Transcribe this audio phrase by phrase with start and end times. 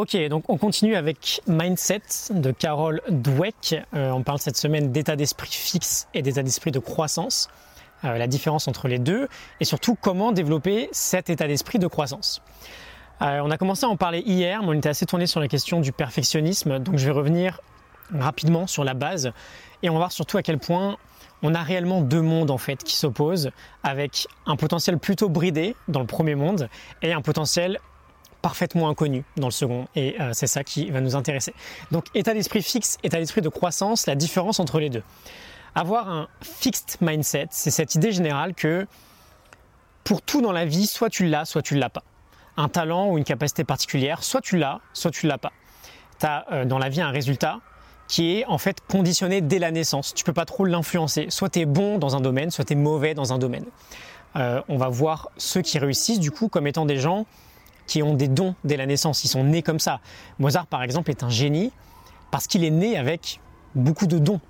[0.00, 2.00] Ok, donc on continue avec Mindset
[2.30, 3.76] de Carol Dweck.
[3.92, 7.50] Euh, on parle cette semaine d'état d'esprit fixe et d'état d'esprit de croissance,
[8.04, 9.28] euh, la différence entre les deux,
[9.60, 12.40] et surtout comment développer cet état d'esprit de croissance.
[13.20, 15.48] Euh, on a commencé à en parler hier, mais on était assez tourné sur la
[15.48, 17.60] question du perfectionnisme, donc je vais revenir
[18.10, 19.32] rapidement sur la base,
[19.82, 20.96] et on va voir surtout à quel point
[21.42, 23.50] on a réellement deux mondes en fait qui s'opposent,
[23.82, 26.70] avec un potentiel plutôt bridé dans le premier monde
[27.02, 27.80] et un potentiel
[28.42, 29.86] parfaitement inconnu dans le second.
[29.94, 31.54] Et euh, c'est ça qui va nous intéresser.
[31.90, 35.02] Donc état d'esprit fixe, état d'esprit de croissance, la différence entre les deux.
[35.74, 38.86] Avoir un fixed mindset, c'est cette idée générale que
[40.04, 42.02] pour tout dans la vie, soit tu l'as, soit tu ne l'as pas.
[42.56, 45.52] Un talent ou une capacité particulière, soit tu l'as, soit tu ne l'as pas.
[46.18, 47.60] Tu as euh, dans la vie un résultat
[48.08, 50.12] qui est en fait conditionné dès la naissance.
[50.14, 51.26] Tu peux pas trop l'influencer.
[51.28, 53.66] Soit tu es bon dans un domaine, soit tu es mauvais dans un domaine.
[54.36, 57.26] Euh, on va voir ceux qui réussissent du coup comme étant des gens
[57.86, 59.24] qui ont des dons dès la naissance.
[59.24, 60.00] Ils sont nés comme ça.
[60.38, 61.72] Mozart, par exemple, est un génie
[62.30, 63.40] parce qu'il est né avec
[63.74, 64.40] beaucoup de dons.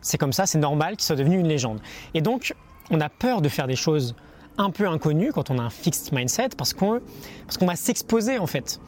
[0.00, 1.80] C'est comme ça, c'est normal qu'il soit devenu une légende.
[2.14, 2.54] Et donc,
[2.90, 4.14] on a peur de faire des choses
[4.58, 7.00] un peu inconnues quand on a un fixed mindset parce qu'on
[7.60, 8.80] va s'exposer en fait.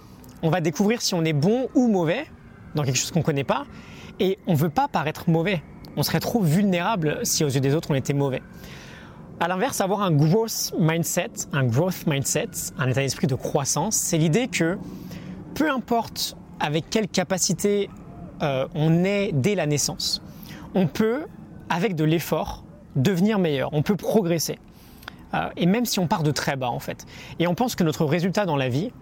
[0.43, 2.27] On va découvrir si on est bon ou mauvais
[2.75, 3.65] dans quelque chose qu'on ne connaît pas
[4.21, 5.63] et on ne veut pas paraître mauvais.
[5.97, 8.43] On serait trop vulnérable si aux yeux des autres on était mauvais.
[9.41, 14.17] À l'inverse, avoir un growth mindset, un growth mindset, un état d'esprit de croissance, c'est
[14.17, 14.79] l'idée que
[15.55, 17.91] peu importe avec quelle capacité
[18.43, 20.23] euh, on est dès la naissance,
[20.75, 21.25] on peut,
[21.69, 24.59] avec de l'effort, devenir meilleur, on peut progresser.
[25.35, 27.05] Euh, et même si on part de très bas en fait.
[27.41, 28.93] Et on pense que notre résultat dans la vie,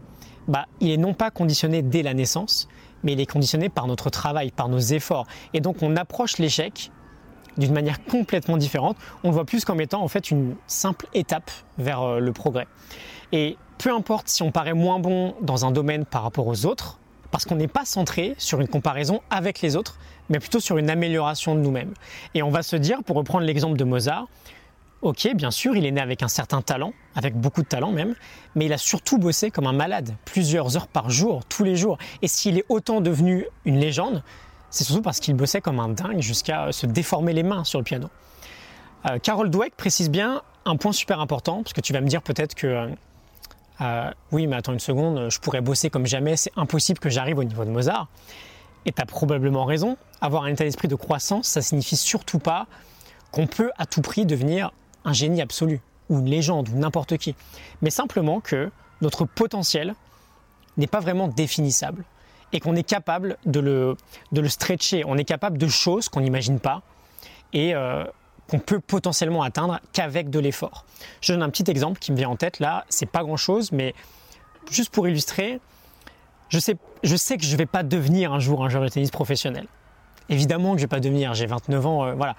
[0.49, 2.69] bah, il est non pas conditionné dès la naissance,
[3.03, 5.27] mais il est conditionné par notre travail, par nos efforts.
[5.53, 6.91] Et donc on approche l'échec
[7.58, 8.97] d'une manière complètement différente.
[9.25, 12.67] On le voit plus comme étant en fait une simple étape vers euh, le progrès.
[13.33, 16.98] Et peu importe si on paraît moins bon dans un domaine par rapport aux autres,
[17.30, 19.97] parce qu'on n'est pas centré sur une comparaison avec les autres,
[20.28, 21.95] mais plutôt sur une amélioration de nous-mêmes.
[22.34, 24.28] Et on va se dire, pour reprendre l'exemple de Mozart,
[25.01, 28.14] ok, bien sûr, il est né avec un certain talent, avec beaucoup de talent même,
[28.55, 31.98] mais il a surtout bossé comme un malade, plusieurs heures par jour, tous les jours.
[32.20, 34.23] Et s'il est autant devenu une légende,
[34.73, 37.85] c'est surtout parce qu'il bossait comme un dingue jusqu'à se déformer les mains sur le
[37.85, 38.09] piano.
[39.09, 42.23] Euh, Carol Dweck précise bien un point super important, parce que tu vas me dire
[42.23, 42.89] peut-être que euh,
[43.83, 47.39] euh, oui, mais attends une seconde, je pourrais bosser comme jamais, c'est impossible que j'arrive
[47.39, 48.09] au niveau de Mozart.
[48.87, 52.67] Et tu probablement raison, avoir un état d'esprit de croissance, ça signifie surtout pas
[53.31, 54.73] qu'on peut à tout prix devenir
[55.05, 57.35] un génie absolu, ou une légende, ou n'importe qui,
[57.83, 58.71] mais simplement que
[59.03, 59.95] notre potentiel
[60.77, 62.05] n'est pas vraiment définissable
[62.52, 63.96] et qu'on est capable de le,
[64.33, 65.05] de le stretcher.
[65.07, 66.83] On est capable de choses qu'on n'imagine pas
[67.52, 68.05] et euh,
[68.48, 70.85] qu'on peut potentiellement atteindre qu'avec de l'effort.
[71.20, 73.73] Je donne un petit exemple qui me vient en tête là, c'est pas grand chose,
[73.73, 73.95] mais
[74.70, 75.61] juste pour illustrer,
[76.48, 78.89] je sais, je sais que je ne vais pas devenir un jour un joueur de
[78.89, 79.67] tennis professionnel.
[80.29, 82.36] Évidemment que je ne vais pas devenir, j'ai 29 ans, euh, voilà,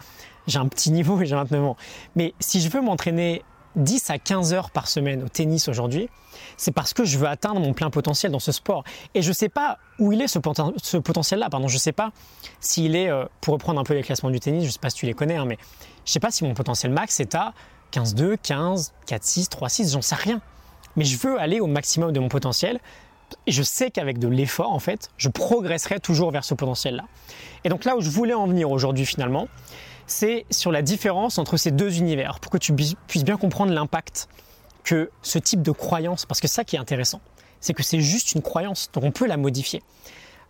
[0.48, 1.78] j'ai un petit niveau et j'ai 29 ans.
[2.16, 3.44] Mais si je veux m'entraîner
[3.76, 6.10] 10 à 15 heures par semaine au tennis aujourd'hui,
[6.58, 8.84] c'est parce que je veux atteindre mon plein potentiel dans ce sport.
[9.14, 11.50] Et je ne sais pas où il est ce, potentiel-là.
[11.50, 12.12] Pardon, je ne sais pas
[12.60, 14.90] s'il est, euh, pour reprendre un peu les classements du tennis, je ne sais pas
[14.90, 15.58] si tu les connais, hein, mais
[16.06, 17.54] je ne sais pas si mon potentiel max est à
[17.92, 20.42] 15-2, 15, 4-6, 3-6, j'en sais rien.
[20.96, 22.80] Mais je veux aller au maximum de mon potentiel.
[23.48, 27.06] Et je sais qu'avec de l'effort, en fait, je progresserai toujours vers ce potentiel-là.
[27.64, 29.48] Et donc là où je voulais en venir aujourd'hui finalement,
[30.14, 34.30] c'est sur la différence entre ces deux univers, pour que tu puisses bien comprendre l'impact
[34.84, 37.20] que ce type de croyance, parce que ça qui est intéressant,
[37.60, 39.82] c'est que c'est juste une croyance, donc on peut la modifier.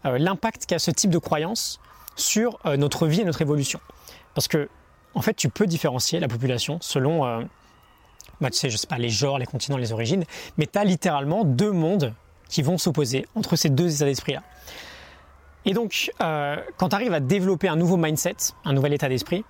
[0.06, 1.80] Euh, l'impact qu'a ce type de croyance
[2.18, 3.80] sur euh, notre vie et notre évolution.
[4.36, 4.68] Parce que,
[5.14, 7.42] en fait, tu peux différencier la population selon, euh,
[8.42, 10.26] bah, tu sais, je sais pas, les genres, les continents, les origines,
[10.58, 12.14] mais tu as littéralement deux mondes
[12.50, 14.44] qui vont s'opposer entre ces deux états d'esprit-là.
[15.66, 18.36] Et donc, quand tu arrives à développer un nouveau mindset,
[18.66, 19.46] un nouvel état d'esprit,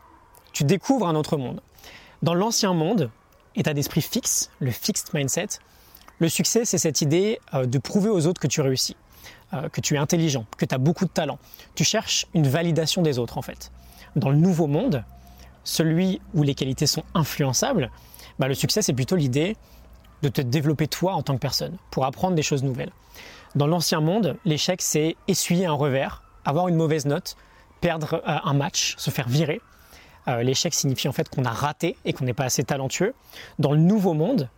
[0.53, 1.61] tu découvres un autre monde.
[2.21, 3.09] Dans l'ancien monde,
[3.55, 5.47] état d'esprit fixe, le fixed mindset,
[6.19, 8.95] le succès, c'est cette idée euh, de prouver aux autres que tu réussis,
[9.53, 11.39] euh, que tu es intelligent, que tu as beaucoup de talent.
[11.75, 13.71] Tu cherches une validation des autres, en fait.
[14.15, 15.03] Dans le nouveau monde,
[15.63, 17.91] celui où les qualités sont influençables,
[18.39, 19.57] bah, le succès, c'est plutôt l'idée
[20.21, 22.91] de te développer toi en tant que personne, pour apprendre des choses nouvelles.
[23.55, 27.35] Dans l'ancien monde, l'échec, c'est essuyer un revers, avoir une mauvaise note,
[27.81, 29.59] perdre euh, un match, se faire virer.
[30.27, 33.13] Euh, l'échec signifie en fait qu'on a raté et qu'on n'est pas assez talentueux.
[33.59, 34.49] Dans le nouveau monde,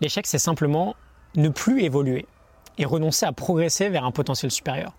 [0.00, 0.94] l'échec, c'est simplement
[1.34, 2.26] ne plus évoluer
[2.78, 4.92] et renoncer à progresser vers un potentiel supérieur.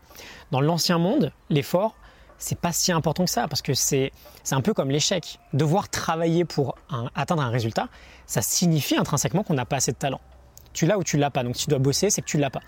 [0.52, 1.96] Dans l'ancien monde, l'effort,
[2.40, 4.12] c'est pas si important que ça parce que c'est
[4.52, 5.40] un peu comme l'échec.
[5.54, 6.76] Devoir travailler pour
[7.16, 7.90] atteindre un résultat,
[8.26, 10.22] ça signifie intrinsèquement qu'on n'a pas assez de talent.
[10.74, 11.44] Tu l'as ou tu l'as pas.
[11.44, 12.62] Donc si tu dois bosser, c'est que tu l'as pas.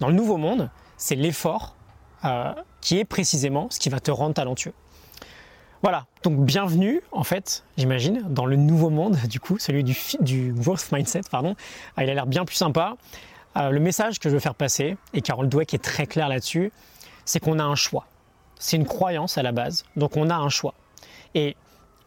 [0.00, 1.76] Dans le nouveau monde, c'est l'effort
[2.24, 4.74] euh, qui est précisément ce qui va te rendre talentueux.
[5.84, 10.54] Voilà, donc bienvenue en fait, j'imagine, dans le nouveau monde, du coup, celui du, du
[10.54, 11.56] growth mindset, pardon.
[11.98, 12.96] Ah, il a l'air bien plus sympa.
[13.58, 16.72] Euh, le message que je veux faire passer, et Carol Dweck est très clair là-dessus,
[17.26, 18.06] c'est qu'on a un choix.
[18.58, 20.72] C'est une croyance à la base, donc on a un choix.
[21.34, 21.54] Et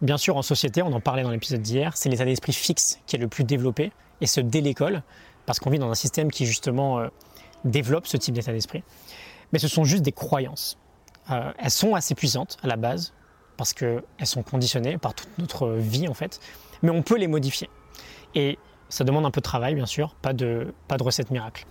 [0.01, 3.15] bien sûr, en société, on en parlait dans l'épisode d'hier, c'est l'état d'esprit fixe qui
[3.15, 3.91] est le plus développé,
[4.21, 4.63] et ce dès
[5.45, 7.09] parce qu'on vit dans un système qui justement euh,
[7.63, 8.81] développe ce type d'état d'esprit.
[9.53, 10.79] Mais ce sont juste des croyances.
[11.29, 13.13] Euh, elles sont assez puissantes à la base,
[13.57, 16.39] parce qu'elles sont conditionnées par toute notre vie en fait,
[16.83, 17.69] mais on peut les modifier.
[18.35, 18.57] Et
[18.89, 21.65] ça demande un peu de travail bien sûr, pas de, pas de recette miracle.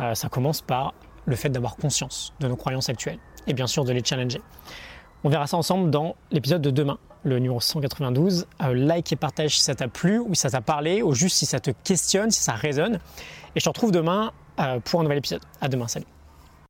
[0.00, 0.94] Euh, ça commence par
[1.24, 4.40] le fait d'avoir conscience de nos croyances actuelles et bien sûr de les challenger.
[5.24, 8.46] On verra ça ensemble dans l'épisode de demain, le numéro 192.
[8.62, 11.36] Euh, like et partage si ça t'a plu ou si ça t'a parlé ou juste
[11.36, 13.00] si ça te questionne, si ça résonne.
[13.56, 15.42] Et je te retrouve demain euh, pour un nouvel épisode.
[15.60, 16.17] À demain, salut.